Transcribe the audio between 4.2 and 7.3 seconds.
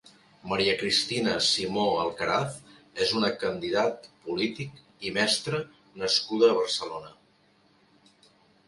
polític i mestra nascuda a Barcelona.